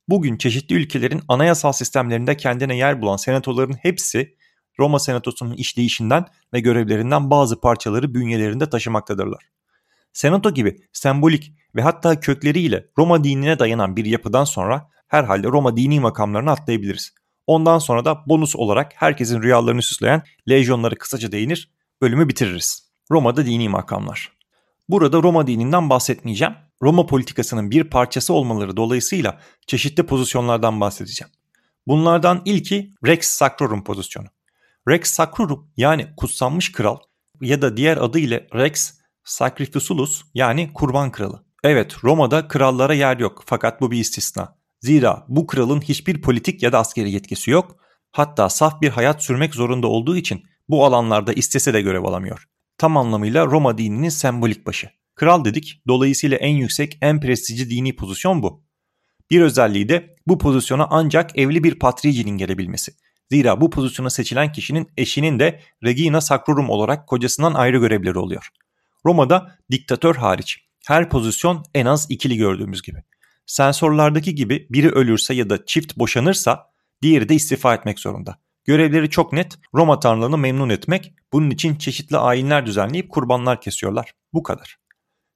Bugün 0.09 0.37
çeşitli 0.37 0.75
ülkelerin 0.75 1.23
anayasal 1.29 1.73
sistemlerinde 1.73 2.37
kendine 2.37 2.77
yer 2.77 3.03
bulan 3.03 3.17
senatoların 3.17 3.73
hepsi 3.73 4.37
Roma 4.79 4.99
Senatosu'nun 4.99 5.55
işleyişinden 5.55 6.25
ve 6.53 6.61
görevlerinden 6.61 7.31
bazı 7.31 7.61
parçaları 7.61 8.15
bünyelerinde 8.15 8.71
taşımaktadırlar. 8.71 9.49
Senato 10.13 10.51
gibi 10.55 10.77
sembolik 10.93 11.53
ve 11.75 11.83
hatta 11.83 12.21
kökleriyle 12.21 12.87
Roma 12.99 13.25
dinine 13.25 13.59
dayanan 13.59 13.97
bir 13.97 14.05
yapıdan 14.05 14.45
sonra 14.45 14.91
herhalde 15.09 15.49
Roma 15.49 15.77
dini 15.77 16.01
makamlarını 16.01 16.51
atlayabiliriz. 16.51 17.15
Ondan 17.47 17.79
sonra 17.79 18.05
da 18.05 18.23
bonus 18.27 18.57
olarak 18.57 18.93
herkesin 18.95 19.43
rüyalarını 19.43 19.83
süsleyen 19.83 20.23
lejyonları 20.49 20.97
kısaca 20.97 21.33
değinir, 21.33 21.75
bölümü 22.05 22.29
bitiririz. 22.29 22.91
Roma'da 23.11 23.47
dini 23.47 23.69
makamlar. 23.69 24.33
Burada 24.89 25.23
Roma 25.23 25.47
dininden 25.47 25.91
bahsetmeyeceğim. 25.91 26.55
Roma 26.83 27.07
politikasının 27.07 27.71
bir 27.71 27.85
parçası 27.85 28.33
olmaları 28.35 28.77
dolayısıyla 28.77 29.41
çeşitli 29.67 30.07
pozisyonlardan 30.07 30.81
bahsedeceğim. 30.81 31.33
Bunlardan 31.87 32.43
ilki 32.45 32.95
Rex 33.07 33.27
Sacrorum 33.27 33.85
pozisyonu. 33.85 34.27
Rex 34.89 35.11
Sacrorum 35.11 35.71
yani 35.77 36.07
kutsanmış 36.17 36.73
kral 36.73 36.99
ya 37.41 37.63
da 37.63 37.77
diğer 37.77 37.97
adıyla 37.97 38.41
Rex 38.55 38.95
Sacrificulus 39.25 40.23
yani 40.35 40.73
kurban 40.75 41.13
kralı. 41.13 41.45
Evet 41.63 42.05
Roma'da 42.05 42.49
krallara 42.49 42.95
yer 42.95 43.19
yok 43.19 43.43
fakat 43.47 43.81
bu 43.81 43.91
bir 43.91 43.99
istisna. 43.99 44.57
Zira 44.81 45.25
bu 45.29 45.47
kralın 45.47 45.81
hiçbir 45.81 46.23
politik 46.23 46.63
ya 46.63 46.73
da 46.73 46.79
askeri 46.79 47.11
yetkisi 47.11 47.51
yok. 47.51 47.77
Hatta 48.13 48.49
saf 48.49 48.81
bir 48.81 48.91
hayat 48.91 49.23
sürmek 49.25 49.55
zorunda 49.55 49.87
olduğu 49.87 50.17
için 50.17 50.45
bu 50.69 50.85
alanlarda 50.85 51.33
istese 51.33 51.75
de 51.75 51.81
görev 51.81 52.05
alamıyor. 52.05 52.45
Tam 52.79 52.97
anlamıyla 52.97 53.47
Roma 53.47 53.79
dininin 53.79 54.09
sembolik 54.09 54.67
başı. 54.67 54.91
Kral 55.15 55.45
dedik, 55.45 55.83
dolayısıyla 55.89 56.37
en 56.37 56.57
yüksek, 56.57 56.99
en 57.01 57.21
prestijli 57.21 57.71
dini 57.71 57.97
pozisyon 57.97 58.43
bu. 58.43 58.65
Bir 59.31 59.41
özelliği 59.41 59.89
de 59.89 60.17
bu 60.27 60.39
pozisyona 60.39 60.87
ancak 60.91 61.39
evli 61.39 61.65
bir 61.65 61.79
patricinin 61.79 62.39
gelebilmesi. 62.39 62.93
Zira 63.31 63.61
bu 63.61 63.71
pozisyona 63.71 64.11
seçilen 64.11 64.53
kişinin 64.53 64.89
eşinin 64.97 65.39
de 65.39 65.61
Regina 65.85 66.21
Sacrorum 66.21 66.71
olarak 66.71 67.09
kocasından 67.09 67.55
ayrı 67.55 67.79
görevleri 67.79 68.19
oluyor. 68.19 68.49
Roma'da 69.07 69.59
diktatör 69.71 70.15
hariç 70.15 70.59
her 70.87 71.09
pozisyon 71.09 71.65
en 71.75 71.87
az 71.87 72.07
ikili 72.11 72.37
gördüğümüz 72.37 72.83
gibi. 72.83 73.03
Sensörlerdeki 73.47 74.35
gibi 74.35 74.67
biri 74.71 74.91
ölürse 74.91 75.35
ya 75.35 75.51
da 75.51 75.67
çift 75.67 75.97
boşanırsa 75.97 76.71
diğeri 77.03 77.29
de 77.29 77.35
istifa 77.35 77.75
etmek 77.75 77.99
zorunda. 77.99 78.39
Görevleri 78.65 79.11
çok 79.11 79.33
net, 79.33 79.59
Roma 79.75 80.01
tanrılarını 80.01 80.39
memnun 80.39 80.69
etmek, 80.69 81.15
bunun 81.33 81.51
için 81.51 81.77
çeşitli 81.77 82.17
ayinler 82.17 82.67
düzenleyip 82.67 83.11
kurbanlar 83.11 83.61
kesiyorlar. 83.61 84.13
Bu 84.33 84.43
kadar. 84.43 84.77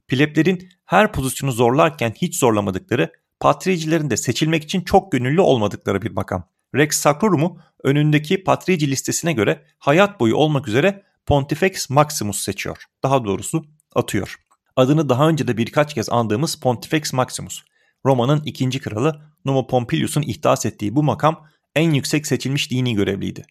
Pleblerin 0.08 0.68
her 0.84 1.12
pozisyonu 1.12 1.52
zorlarken 1.52 2.14
hiç 2.16 2.38
zorlamadıkları, 2.38 3.12
patricilerin 3.40 4.10
de 4.10 4.16
seçilmek 4.16 4.64
için 4.64 4.80
çok 4.80 5.12
gönüllü 5.12 5.40
olmadıkları 5.40 6.02
bir 6.02 6.10
makam. 6.10 6.48
Rex 6.74 6.96
Sacrorum'u 6.96 7.58
önündeki 7.84 8.44
patrici 8.44 8.90
listesine 8.90 9.32
göre 9.32 9.64
hayat 9.78 10.20
boyu 10.20 10.36
olmak 10.36 10.68
üzere 10.68 11.02
Pontifex 11.26 11.90
Maximus 11.90 12.40
seçiyor. 12.40 12.84
Daha 13.02 13.24
doğrusu 13.24 13.64
atıyor. 13.94 14.36
Adını 14.76 15.08
daha 15.08 15.28
önce 15.28 15.48
de 15.48 15.56
birkaç 15.56 15.94
kez 15.94 16.10
andığımız 16.10 16.54
Pontifex 16.60 17.12
Maximus. 17.12 17.62
Roma'nın 18.06 18.42
ikinci 18.44 18.80
kralı 18.80 19.22
Numa 19.44 19.66
Pompilius'un 19.66 20.22
ihdas 20.22 20.66
ettiği 20.66 20.96
bu 20.96 21.02
makam 21.02 21.46
en 21.76 21.90
yüksek 21.90 22.26
seçilmiş 22.26 22.70
dini 22.70 22.94
görevliydi. 22.94 23.44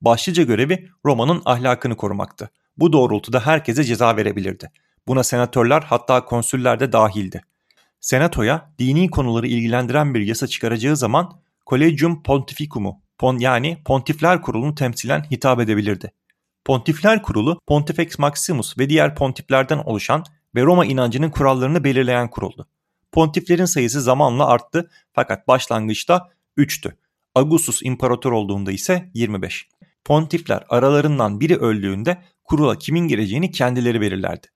Başlıca 0.00 0.42
görevi 0.42 0.88
Roma'nın 1.06 1.42
ahlakını 1.44 1.96
korumaktı. 1.96 2.50
Bu 2.76 2.92
doğrultuda 2.92 3.46
herkese 3.46 3.84
ceza 3.84 4.16
verebilirdi. 4.16 4.70
Buna 5.08 5.22
senatörler 5.22 5.82
hatta 5.82 6.24
konsüller 6.24 6.80
de 6.80 6.92
dahildi. 6.92 7.42
Senatoya 8.00 8.72
dini 8.78 9.10
konuları 9.10 9.46
ilgilendiren 9.46 10.14
bir 10.14 10.20
yasa 10.20 10.46
çıkaracağı 10.46 10.96
zaman 10.96 11.40
Collegium 11.66 12.22
Pontificum'u 12.22 13.00
pon 13.18 13.38
yani 13.38 13.78
Pontifler 13.84 14.42
Kurulu'nu 14.42 14.74
temsilen 14.74 15.22
hitap 15.30 15.60
edebilirdi. 15.60 16.12
Pontifler 16.64 17.22
Kurulu, 17.22 17.60
Pontifex 17.66 18.18
Maximus 18.18 18.78
ve 18.78 18.88
diğer 18.88 19.14
pontiflerden 19.14 19.78
oluşan 19.78 20.24
ve 20.54 20.62
Roma 20.62 20.84
inancının 20.84 21.30
kurallarını 21.30 21.84
belirleyen 21.84 22.30
kuruldu. 22.30 22.68
Pontiflerin 23.12 23.64
sayısı 23.64 24.02
zamanla 24.02 24.46
arttı 24.46 24.90
fakat 25.12 25.48
başlangıçta 25.48 26.30
3'tü. 26.58 26.92
Augustus 27.34 27.82
imparator 27.82 28.32
olduğunda 28.32 28.72
ise 28.72 29.10
25. 29.14 29.68
Pontifler 30.04 30.64
aralarından 30.68 31.40
biri 31.40 31.56
öldüğünde 31.56 32.22
kurula 32.44 32.78
kimin 32.78 33.08
gireceğini 33.08 33.50
kendileri 33.50 34.00
belirlerdi. 34.00 34.46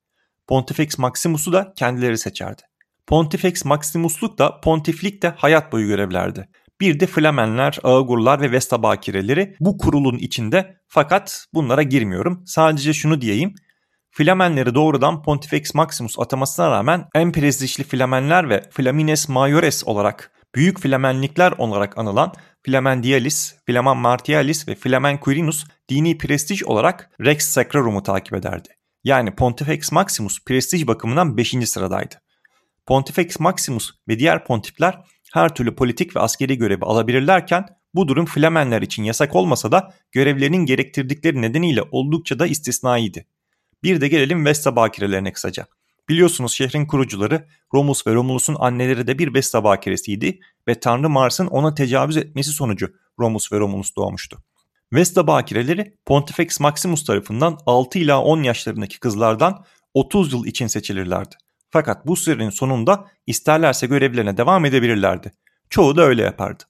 Pontifex 0.47 0.99
Maximus'u 0.99 1.52
da 1.52 1.73
kendileri 1.76 2.18
seçerdi. 2.18 2.62
Pontifex 3.06 3.64
Maximusluk 3.64 4.38
da 4.38 4.61
pontiflik 4.61 5.23
de 5.23 5.28
hayat 5.28 5.73
boyu 5.73 5.87
görevlerdi. 5.87 6.49
Bir 6.80 7.00
de 7.00 7.06
Flemenler, 7.06 7.78
Ağgurlar 7.83 8.40
ve 8.40 8.52
Vesta 8.52 8.83
Bakireleri 8.83 9.56
bu 9.61 9.78
kurulun 9.78 10.18
içinde 10.18 10.76
fakat 10.88 11.47
bunlara 11.54 11.83
girmiyorum. 11.83 12.42
Sadece 12.47 12.92
şunu 12.92 13.21
diyeyim. 13.21 13.54
Flemenleri 14.11 14.75
doğrudan 14.75 15.23
Pontifex 15.23 15.75
Maximus 15.75 16.18
atamasına 16.18 16.71
rağmen 16.71 17.09
en 17.14 17.33
prestijli 17.33 17.85
Flemenler 17.85 18.49
ve 18.49 18.62
Flamines 18.71 19.28
Maiores 19.28 19.85
olarak 19.87 20.33
büyük 20.56 20.80
Flemenlikler 20.80 21.52
olarak 21.52 21.98
anılan 21.98 22.32
Flamen 22.62 23.02
Flamen 23.66 23.96
Martialis 23.96 24.68
ve 24.68 24.75
Flamen 24.75 25.20
Quirinus 25.20 25.64
dini 25.88 26.18
prestij 26.18 26.62
olarak 26.62 27.10
Rex 27.20 27.44
Sacrarum'u 27.44 28.02
takip 28.02 28.34
ederdi. 28.34 28.68
Yani 29.04 29.34
Pontifex 29.34 29.92
Maximus 29.92 30.44
prestij 30.44 30.86
bakımından 30.86 31.36
5. 31.36 31.54
sıradaydı. 31.68 32.14
Pontifex 32.86 33.40
Maximus 33.40 33.90
ve 34.08 34.18
diğer 34.18 34.44
pontifler 34.44 34.98
her 35.32 35.54
türlü 35.54 35.75
politik 35.75 36.16
ve 36.16 36.20
askeri 36.20 36.58
görevi 36.58 36.84
alabilirlerken 36.84 37.66
bu 37.94 38.08
durum 38.08 38.26
Flemenler 38.26 38.82
için 38.82 39.02
yasak 39.02 39.36
olmasa 39.36 39.72
da 39.72 39.94
görevlerinin 40.12 40.66
gerektirdikleri 40.66 41.42
nedeniyle 41.42 41.82
oldukça 41.90 42.38
da 42.38 42.46
istisnaiydi. 42.46 43.26
Bir 43.82 44.00
de 44.00 44.08
gelelim 44.08 44.44
Vesta 44.44 44.76
bakirelerine 44.76 45.32
kısaca. 45.32 45.66
Biliyorsunuz 46.08 46.52
şehrin 46.52 46.86
kurucuları 46.86 47.46
Romus 47.75 48.06
ve 48.06 48.14
Romulus'un 48.14 48.56
anneleri 48.58 49.06
de 49.06 49.18
bir 49.18 49.34
Vesta 49.34 49.64
bakiresiydi 49.64 50.40
ve 50.68 50.80
Tanrı 50.80 51.10
Mars'ın 51.10 51.46
ona 51.46 51.75
tecavüz 51.75 52.16
etmesi 52.16 52.50
sonucu 52.50 52.94
Romus 53.18 53.52
ve 53.52 53.58
Romulus 53.58 53.96
doğmuştu. 53.96 54.38
Vesta 54.92 55.26
bakireleri 55.26 55.94
Pontifex 56.06 56.60
Maximus 56.60 57.04
tarafından 57.04 57.58
6 57.66 57.98
ila 57.98 58.22
10 58.22 58.42
yaşlarındaki 58.42 59.00
kızlardan 59.00 59.64
30 59.94 60.32
yıl 60.32 60.46
için 60.46 60.66
seçilirlerdi. 60.66 61.34
Fakat 61.70 62.06
bu 62.06 62.16
sürenin 62.16 62.50
sonunda 62.50 63.06
isterlerse 63.26 63.86
görevlerine 63.86 64.36
devam 64.36 64.64
edebilirlerdi. 64.64 65.32
Çoğu 65.70 65.96
da 65.96 66.02
öyle 66.02 66.22
yapardı. 66.22 66.64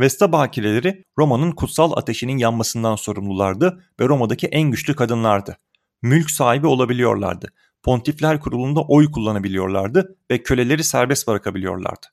Vesta 0.00 0.32
bakireleri 0.32 1.04
Roma'nın 1.18 1.52
kutsal 1.52 1.92
ateşinin 1.96 2.38
yanmasından 2.38 2.96
sorumlulardı 2.96 3.84
ve 4.00 4.08
Roma'daki 4.08 4.46
en 4.46 4.70
güçlü 4.70 4.96
kadınlardı. 4.96 5.56
Mülk 6.02 6.30
sahibi 6.30 6.66
olabiliyorlardı. 6.66 7.52
Pontifler 7.82 8.40
kurulunda 8.40 8.80
oy 8.80 9.10
kullanabiliyorlardı 9.10 10.16
ve 10.30 10.42
köleleri 10.42 10.84
serbest 10.84 11.28
bırakabiliyorlardı. 11.28 12.06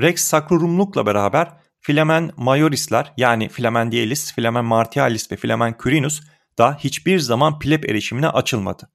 Rex 0.00 0.20
Sacrorumlukla 0.20 1.06
beraber 1.06 1.48
Flamen 1.80 2.30
Majorisler 2.36 3.12
yani 3.16 3.48
Flamen 3.48 3.92
Dielis, 3.92 4.34
Flamen 4.34 4.64
Martialis 4.64 5.32
ve 5.32 5.36
Flamen 5.36 5.76
Quirinus 5.78 6.20
da 6.58 6.74
hiçbir 6.74 7.18
zaman 7.18 7.58
pleb 7.58 7.84
erişimine 7.84 8.28
açılmadı. 8.28 8.90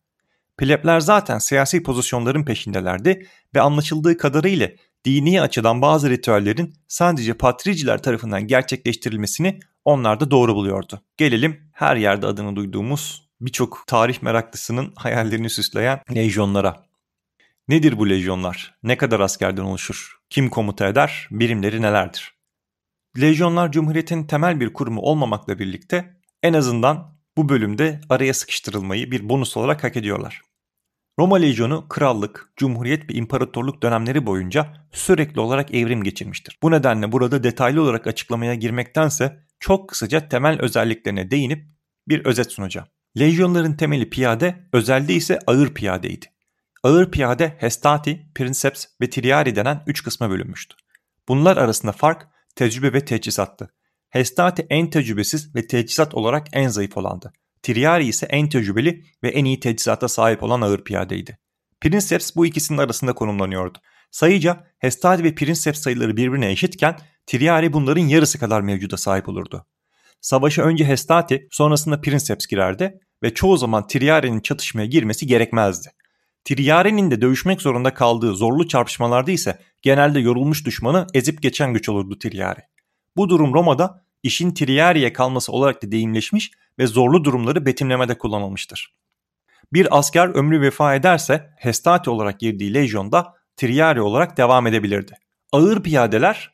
Plebler 0.57 0.99
zaten 0.99 1.37
siyasi 1.37 1.83
pozisyonların 1.83 2.45
peşindelerdi 2.45 3.27
ve 3.55 3.61
anlaşıldığı 3.61 4.17
kadarıyla 4.17 4.69
dini 5.05 5.41
açıdan 5.41 5.81
bazı 5.81 6.09
ritüellerin 6.09 6.73
sadece 6.87 7.33
patriciler 7.33 8.03
tarafından 8.03 8.47
gerçekleştirilmesini 8.47 9.59
onlar 9.85 10.19
da 10.19 10.31
doğru 10.31 10.55
buluyordu. 10.55 11.01
Gelelim 11.17 11.61
her 11.73 11.95
yerde 11.95 12.27
adını 12.27 12.55
duyduğumuz 12.55 13.26
birçok 13.41 13.83
tarih 13.87 14.21
meraklısının 14.21 14.93
hayallerini 14.95 15.49
süsleyen 15.49 16.01
lejyonlara. 16.15 16.87
Nedir 17.67 17.97
bu 17.97 18.09
lejyonlar? 18.09 18.75
Ne 18.83 18.97
kadar 18.97 19.19
askerden 19.19 19.61
oluşur? 19.61 20.17
Kim 20.29 20.49
komuta 20.49 20.87
eder? 20.87 21.27
Birimleri 21.31 21.81
nelerdir? 21.81 22.37
Lejyonlar 23.21 23.71
Cumhuriyet'in 23.71 24.23
temel 24.23 24.59
bir 24.59 24.73
kurumu 24.73 25.01
olmamakla 25.01 25.59
birlikte 25.59 26.17
en 26.43 26.53
azından 26.53 27.17
bu 27.37 27.49
bölümde 27.49 28.01
araya 28.09 28.33
sıkıştırılmayı 28.33 29.11
bir 29.11 29.29
bonus 29.29 29.57
olarak 29.57 29.83
hak 29.83 29.97
ediyorlar. 29.97 30.41
Roma 31.19 31.37
Lejyonu 31.37 31.87
krallık, 31.89 32.53
cumhuriyet 32.55 33.09
ve 33.09 33.13
imparatorluk 33.13 33.83
dönemleri 33.83 34.25
boyunca 34.25 34.73
sürekli 34.91 35.39
olarak 35.39 35.73
evrim 35.73 36.03
geçirmiştir. 36.03 36.57
Bu 36.63 36.71
nedenle 36.71 37.11
burada 37.11 37.43
detaylı 37.43 37.81
olarak 37.81 38.07
açıklamaya 38.07 38.55
girmektense 38.55 39.39
çok 39.59 39.89
kısaca 39.89 40.29
temel 40.29 40.61
özelliklerine 40.61 41.31
değinip 41.31 41.67
bir 42.07 42.25
özet 42.25 42.51
sunacağım. 42.51 42.87
Lejyonların 43.19 43.73
temeli 43.73 44.09
piyade, 44.09 44.69
özelde 44.73 45.13
ise 45.13 45.39
ağır 45.47 45.73
piyadeydi. 45.73 46.25
Ağır 46.83 47.11
piyade 47.11 47.55
Hestati, 47.59 48.31
Princeps 48.35 48.85
ve 49.01 49.09
Triari 49.09 49.55
denen 49.55 49.83
üç 49.87 50.03
kısma 50.03 50.29
bölünmüştü. 50.29 50.75
Bunlar 51.27 51.57
arasında 51.57 51.91
fark 51.91 52.27
tecrübe 52.55 52.93
ve 52.93 53.05
teçhizattı. 53.05 53.73
Hestati 54.09 54.67
en 54.69 54.89
tecrübesiz 54.89 55.55
ve 55.55 55.67
teçhizat 55.67 56.15
olarak 56.15 56.47
en 56.53 56.67
zayıf 56.67 56.97
olandı. 56.97 57.33
Triari 57.63 58.05
ise 58.05 58.25
en 58.25 58.49
tecrübeli 58.49 59.03
ve 59.23 59.29
en 59.29 59.45
iyi 59.45 59.59
teçhizata 59.59 60.07
sahip 60.07 60.43
olan 60.43 60.61
ağır 60.61 60.83
piyadeydi. 60.83 61.37
Princeps 61.81 62.35
bu 62.35 62.45
ikisinin 62.45 62.77
arasında 62.77 63.13
konumlanıyordu. 63.13 63.77
Sayıca 64.11 64.67
Hestati 64.79 65.23
ve 65.23 65.35
Princeps 65.35 65.81
sayıları 65.81 66.17
birbirine 66.17 66.51
eşitken 66.51 66.97
Triari 67.27 67.73
bunların 67.73 68.07
yarısı 68.07 68.39
kadar 68.39 68.61
mevcuda 68.61 68.97
sahip 68.97 69.29
olurdu. 69.29 69.65
savaşa 70.21 70.63
önce 70.63 70.85
Hestati 70.85 71.47
sonrasında 71.51 72.01
Princeps 72.01 72.47
girerdi 72.47 72.99
ve 73.23 73.33
çoğu 73.33 73.57
zaman 73.57 73.87
Triare'nin 73.87 74.39
çatışmaya 74.39 74.85
girmesi 74.85 75.27
gerekmezdi. 75.27 75.89
Triare'nin 76.45 77.11
de 77.11 77.21
dövüşmek 77.21 77.61
zorunda 77.61 77.93
kaldığı 77.93 78.35
zorlu 78.35 78.67
çarpışmalarda 78.67 79.31
ise 79.31 79.59
genelde 79.81 80.19
yorulmuş 80.19 80.65
düşmanı 80.65 81.07
ezip 81.13 81.41
geçen 81.41 81.73
güç 81.73 81.89
olurdu 81.89 82.19
Triare. 82.19 82.67
Bu 83.17 83.29
durum 83.29 83.53
Roma'da 83.53 84.03
işin 84.23 84.53
Triare'ye 84.53 85.13
kalması 85.13 85.51
olarak 85.51 85.83
da 85.83 85.91
deyimleşmiş 85.91 86.51
ve 86.79 86.87
zorlu 86.87 87.23
durumları 87.23 87.65
betimlemede 87.65 88.17
kullanılmıştır. 88.17 88.93
Bir 89.73 89.97
asker 89.97 90.27
ömrü 90.27 90.61
vefa 90.61 90.95
ederse 90.95 91.49
Hestati 91.57 92.09
olarak 92.09 92.39
girdiği 92.39 92.73
lejyonda 92.73 93.33
Triare 93.57 94.01
olarak 94.01 94.37
devam 94.37 94.67
edebilirdi. 94.67 95.13
Ağır 95.51 95.83
piyadeler 95.83 96.51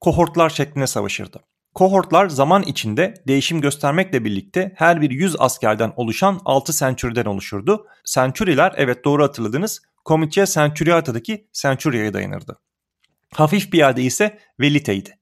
kohortlar 0.00 0.50
şeklinde 0.50 0.86
savaşırdı. 0.86 1.44
Kohortlar 1.74 2.28
zaman 2.28 2.62
içinde 2.62 3.14
değişim 3.28 3.60
göstermekle 3.60 4.24
birlikte 4.24 4.72
her 4.76 5.00
bir 5.00 5.10
100 5.10 5.36
askerden 5.38 5.92
oluşan 5.96 6.40
6 6.44 6.72
century'den 6.72 7.24
oluşurdu. 7.24 7.86
Century'ler 8.04 8.74
evet 8.76 9.04
doğru 9.04 9.22
hatırladınız 9.22 9.80
Comitia 10.06 10.46
Centuriata'daki 10.46 11.48
Centuria'ya 11.52 12.14
dayanırdı. 12.14 12.58
Hafif 13.34 13.70
piyade 13.70 14.02
ise 14.02 14.38
Velite'ydi. 14.60 15.18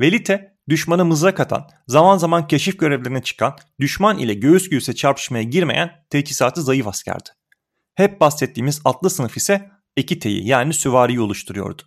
Velite 0.00 0.56
düşmanı 0.68 1.04
mızrak 1.04 1.40
atan, 1.40 1.68
zaman 1.86 2.18
zaman 2.18 2.46
keşif 2.46 2.78
görevlerine 2.78 3.22
çıkan, 3.22 3.56
düşman 3.80 4.18
ile 4.18 4.34
göğüs 4.34 4.68
göğüse 4.68 4.94
çarpışmaya 4.94 5.42
girmeyen 5.42 5.90
teçhizatı 6.10 6.62
zayıf 6.62 6.86
askerdi. 6.86 7.30
Hep 7.94 8.20
bahsettiğimiz 8.20 8.80
atlı 8.84 9.10
sınıf 9.10 9.36
ise 9.36 9.70
ekiteyi 9.96 10.46
yani 10.46 10.74
süvariyi 10.74 11.20
oluşturuyordu. 11.20 11.82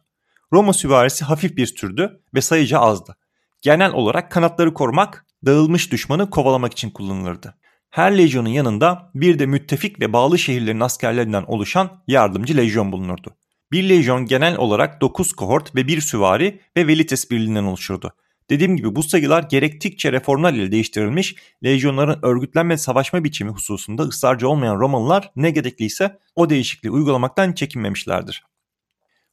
Roma 0.54 0.74
süvarisi 0.74 1.26
hafif 1.26 1.58
bir 1.58 1.76
türdü 1.76 2.22
ve 2.34 2.42
sayıca 2.42 2.80
azdı. 2.80 3.16
Genel 3.64 3.94
olarak 3.94 4.32
kanatları 4.32 4.74
korumak, 4.74 5.26
dağılmış 5.46 5.92
düşmanı 5.92 6.30
kovalamak 6.30 6.72
için 6.72 6.90
kullanılırdı. 6.90 7.56
Her 7.90 8.18
lejyonun 8.18 8.50
yanında 8.50 9.12
bir 9.16 9.40
de 9.40 9.46
müttefik 9.46 10.00
ve 10.00 10.14
bağlı 10.14 10.40
şehirlerin 10.40 10.80
askerlerinden 10.80 11.44
oluşan 11.48 12.04
yardımcı 12.08 12.58
lejyon 12.58 12.92
bulunurdu. 12.92 13.36
Bir 13.72 13.90
lejyon 13.90 14.26
genel 14.26 14.58
olarak 14.58 15.02
9 15.02 15.34
kohort 15.34 15.76
ve 15.76 15.88
bir 15.88 16.02
süvari 16.02 16.62
ve 16.78 16.88
velites 16.88 17.32
birliğinden 17.32 17.64
oluşurdu. 17.64 18.14
Dediğim 18.50 18.78
gibi 18.78 18.96
bu 18.96 19.04
sayılar 19.04 19.44
gerektikçe 19.44 20.12
reformlar 20.12 20.54
ile 20.54 20.72
değiştirilmiş, 20.72 21.36
lejyonların 21.64 22.20
örgütlenme 22.22 22.78
savaşma 22.78 23.24
biçimi 23.24 23.52
hususunda 23.52 24.04
ısrarcı 24.04 24.50
olmayan 24.50 24.80
Romalılar 24.80 25.32
ne 25.36 25.52
gerekliyse 25.52 26.20
o 26.36 26.50
değişikliği 26.50 26.90
uygulamaktan 26.90 27.54
çekinmemişlerdir. 27.54 28.44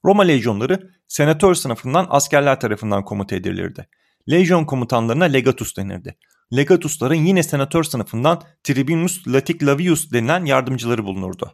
Roma 0.04 0.22
lejyonları 0.22 0.90
senatör 1.08 1.54
sınıfından 1.54 2.06
askerler 2.10 2.60
tarafından 2.60 3.04
komuta 3.04 3.37
edilirdi. 3.37 3.87
Lejyon 4.30 4.64
komutanlarına 4.64 5.24
legatus 5.24 5.76
denirdi. 5.76 6.16
Legatusların 6.56 7.14
yine 7.14 7.42
senatör 7.42 7.84
sınıfından 7.84 8.42
Tribunus 8.64 9.28
Laticlavius 9.28 10.12
denilen 10.12 10.44
yardımcıları 10.44 11.04
bulunurdu. 11.04 11.52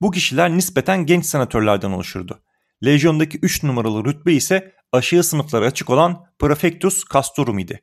Bu 0.00 0.10
kişiler 0.10 0.50
nispeten 0.50 1.06
genç 1.06 1.26
senatörlerden 1.26 1.90
oluşurdu. 1.90 2.40
Lejyondaki 2.84 3.38
3 3.42 3.62
numaralı 3.62 4.04
rütbe 4.04 4.32
ise 4.32 4.72
aşağı 4.92 5.22
sınıflara 5.22 5.66
açık 5.66 5.90
olan 5.90 6.24
Prefectus 6.38 7.04
Castorum 7.12 7.58
idi. 7.58 7.80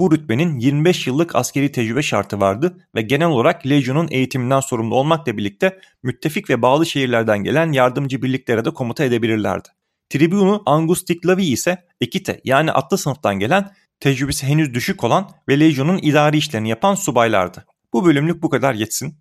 Bu 0.00 0.12
rütbenin 0.12 0.58
25 0.58 1.06
yıllık 1.06 1.36
askeri 1.36 1.72
tecrübe 1.72 2.02
şartı 2.02 2.40
vardı 2.40 2.78
ve 2.94 3.02
genel 3.02 3.28
olarak 3.28 3.66
Legion'un 3.66 4.08
eğitiminden 4.10 4.60
sorumlu 4.60 4.94
olmakla 4.94 5.36
birlikte 5.36 5.78
müttefik 6.02 6.50
ve 6.50 6.62
bağlı 6.62 6.86
şehirlerden 6.86 7.44
gelen 7.44 7.72
yardımcı 7.72 8.22
birliklere 8.22 8.64
de 8.64 8.70
komuta 8.70 9.04
edebilirlerdi. 9.04 9.68
Tribunu 10.08 10.62
Angus 10.66 11.04
Ticlavi 11.04 11.44
ise 11.44 11.86
Ekite 12.00 12.40
yani 12.44 12.72
atlı 12.72 12.98
sınıftan 12.98 13.38
gelen 13.38 13.74
tecrübesi 14.00 14.46
henüz 14.46 14.74
düşük 14.74 15.04
olan 15.04 15.30
ve 15.48 15.60
Legion'un 15.60 15.98
idari 15.98 16.36
işlerini 16.36 16.68
yapan 16.68 16.94
subaylardı. 16.94 17.66
Bu 17.92 18.04
bölümlük 18.04 18.42
bu 18.42 18.50
kadar 18.50 18.74
yetsin. 18.74 19.18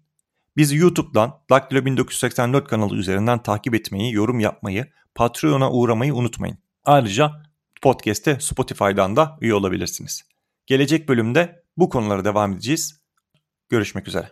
Bizi 0.57 0.77
YouTube'dan 0.77 1.39
Daktilo 1.49 1.85
1984 1.85 2.67
kanalı 2.67 2.95
üzerinden 2.95 3.43
takip 3.43 3.75
etmeyi, 3.75 4.13
yorum 4.13 4.39
yapmayı, 4.39 4.85
Patreon'a 5.15 5.71
uğramayı 5.71 6.15
unutmayın. 6.15 6.57
Ayrıca 6.83 7.31
podcast'te 7.81 8.39
Spotify'dan 8.39 9.15
da 9.15 9.37
üye 9.41 9.53
olabilirsiniz. 9.53 10.23
Gelecek 10.65 11.09
bölümde 11.09 11.63
bu 11.77 11.89
konulara 11.89 12.25
devam 12.25 12.53
edeceğiz. 12.53 13.01
Görüşmek 13.69 14.07
üzere. 14.07 14.31